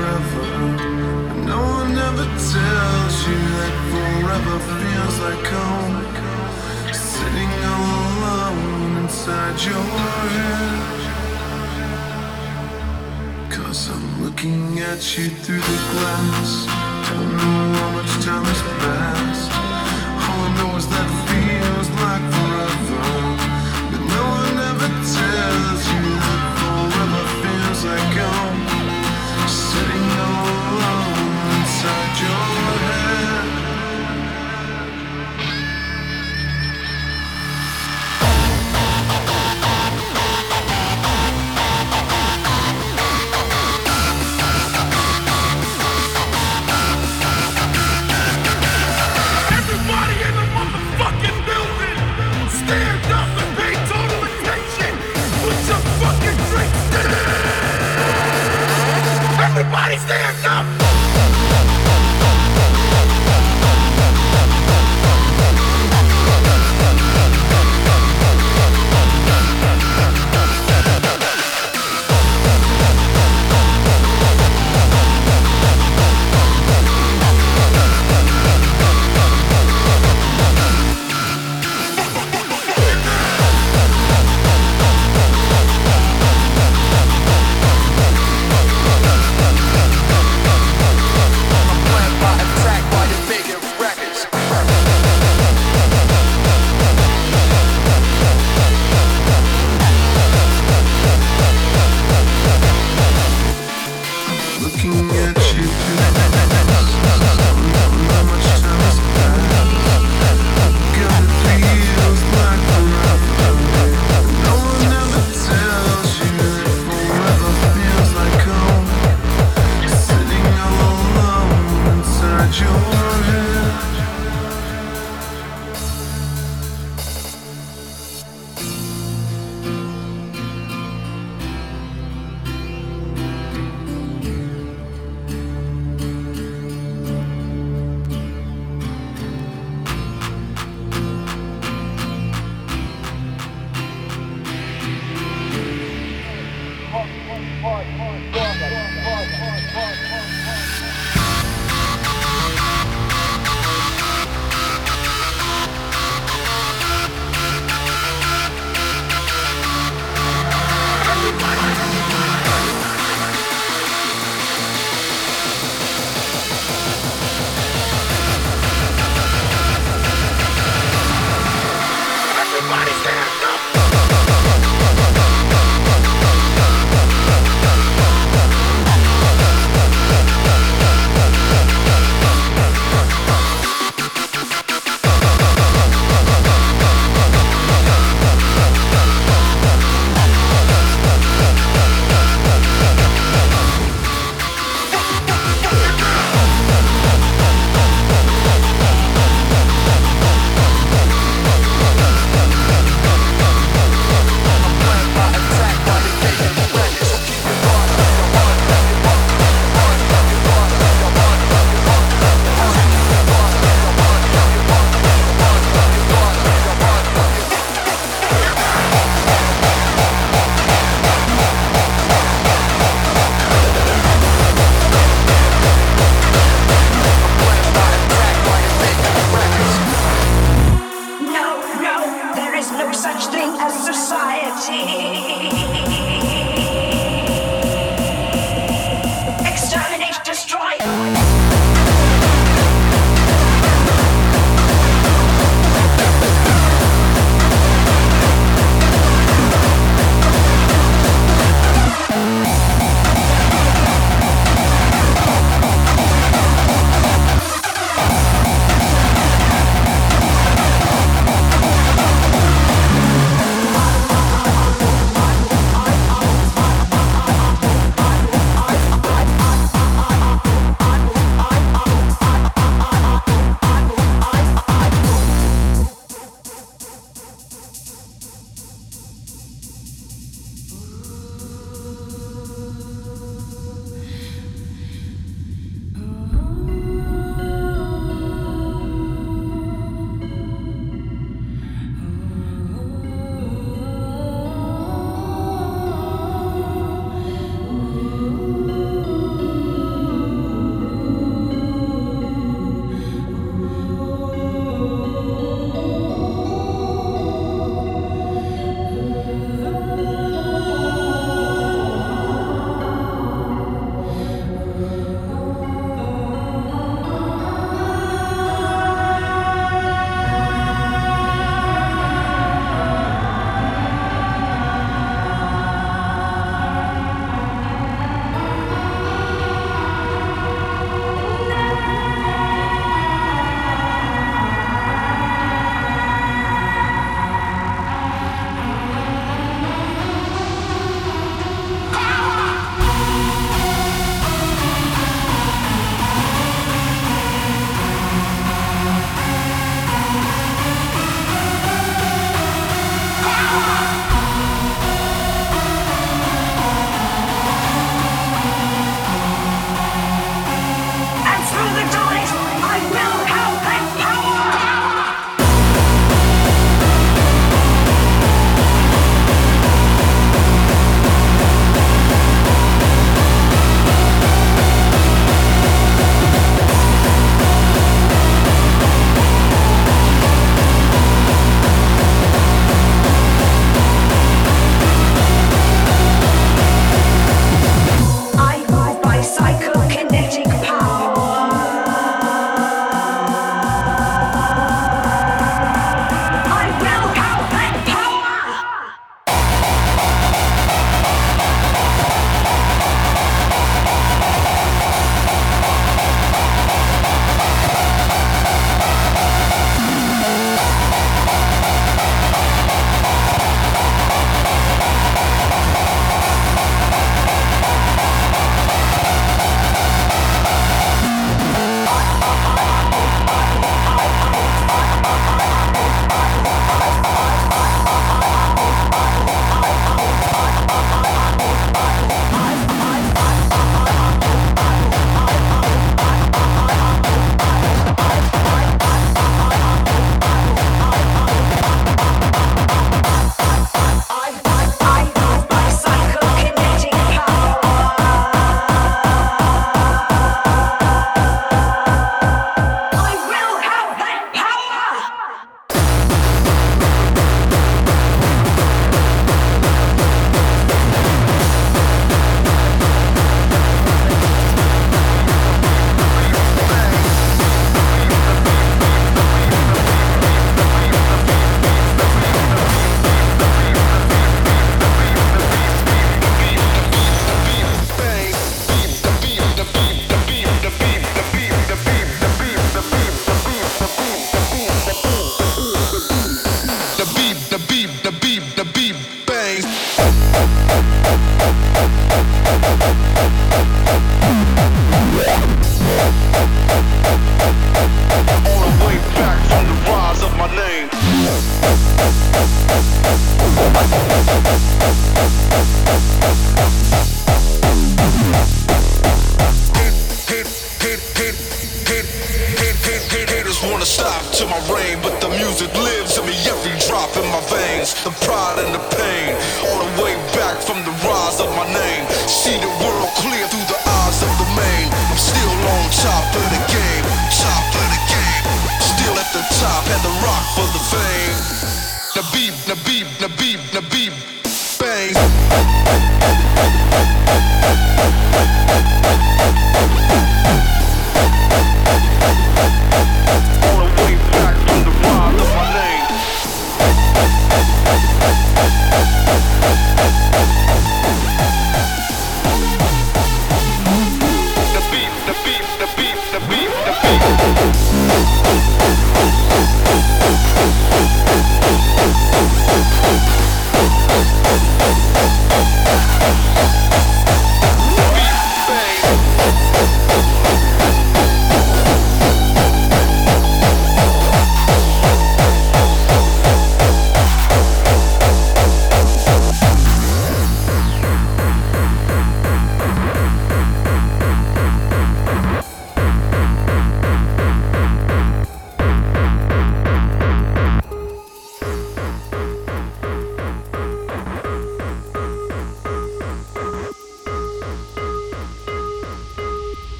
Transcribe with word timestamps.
forever. 0.00 0.44
And 1.30 1.46
no 1.46 1.60
one 1.60 1.92
ever 2.08 2.26
tells 2.54 3.16
you 3.26 3.38
that 3.58 3.74
forever 3.92 4.56
feels 4.70 5.16
like 5.26 5.46
home. 5.58 5.96
Sitting 6.92 7.52
all 7.74 8.10
alone 8.32 8.92
inside 9.02 9.56
your 9.68 9.86
head. 10.34 11.00
Cause 13.50 13.90
I'm 13.90 14.24
looking 14.24 14.78
at 14.80 15.18
you 15.18 15.28
through 15.28 15.64
the 15.72 15.78
glass. 15.92 16.50
Don't 17.08 17.32
know 17.36 17.62
how 17.78 17.90
much 17.96 18.12
time 18.24 18.44
has 18.44 18.62
passed. 18.82 19.59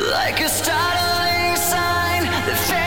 like 0.00 0.40
a 0.40 0.48
startling 0.48 1.56
sign 1.56 2.83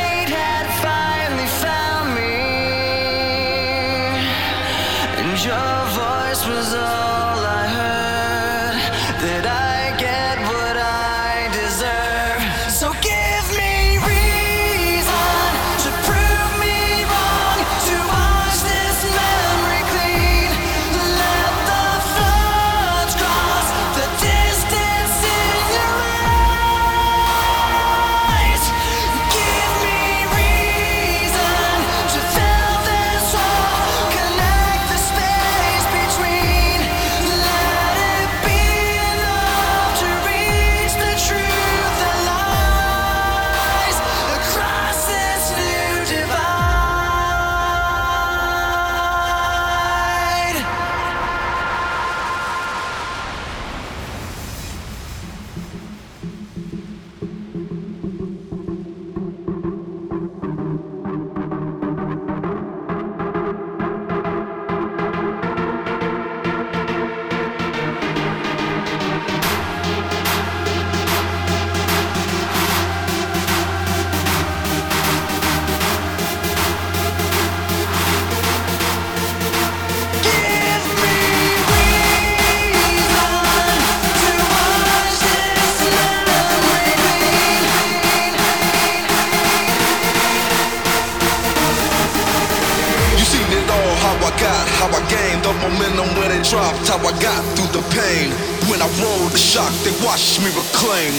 The 95.17 95.53
momentum 95.53 96.10
when 96.19 96.30
they 96.30 96.41
dropped. 96.43 96.88
How 96.88 96.97
I 96.99 97.12
got 97.21 97.41
through 97.56 97.71
the 97.71 97.82
pain. 97.89 98.30
When 98.69 98.82
I 98.82 98.89
rolled 99.01 99.32
the 99.32 99.38
shock, 99.38 99.71
they 99.84 99.91
watched 100.06 100.39
me 100.41 100.49
reclaim. 100.53 101.13